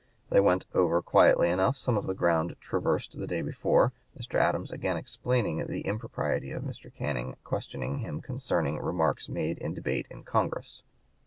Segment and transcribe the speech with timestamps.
[0.31, 4.39] They went over quietly enough some of the ground traversed the day before, Mr.
[4.39, 6.91] Adams again explaining the impropriety of Mr.
[6.91, 10.81] Canning questioning him concerning remarks made in debate in Congress.